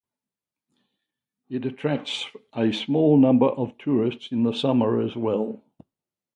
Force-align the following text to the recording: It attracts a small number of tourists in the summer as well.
It 1.47 1.63
attracts 1.63 2.25
a 2.55 2.73
small 2.73 3.17
number 3.19 3.45
of 3.49 3.77
tourists 3.77 4.31
in 4.31 4.41
the 4.41 4.51
summer 4.51 4.99
as 4.99 5.15
well. 5.15 5.63